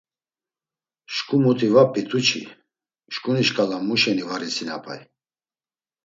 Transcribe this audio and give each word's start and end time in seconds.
“Şǩu 1.13 1.37
muti 1.43 1.67
va 1.73 1.83
p̌itu 1.91 2.19
çi, 2.27 2.41
şǩuni 3.13 3.43
şǩala 3.47 3.77
mu 3.87 3.95
şeni 4.01 4.23
var 4.29 4.41
isinapay?” 4.49 5.01